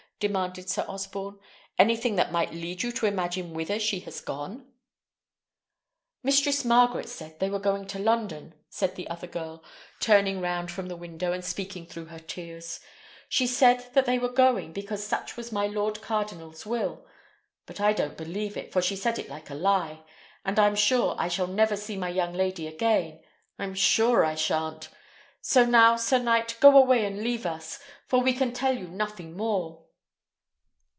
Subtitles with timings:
[0.21, 1.39] demanded Sir Osborne.
[1.79, 4.71] "Anything that might lead you to imagine whither she was gone?"
[6.21, 9.63] "Mistress Margaret said they were going to London," said the other girl,
[9.99, 12.79] turning round from the window, and speaking through her tears.
[13.29, 17.03] "She said that they were going because such was my lord cardinal's will.
[17.65, 20.03] But I don't believe it, for she said it like a lie;
[20.45, 23.23] and I'm sure I shall never see my young lady again.
[23.57, 24.87] I'm sure I shan't!
[25.41, 29.35] So now, sir knight, go away and leave us, for we can tell you nothing
[29.35, 29.85] more."